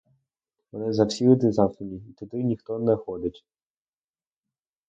[0.71, 3.45] Вони завсігди замкнені і туди ніхто не ходить.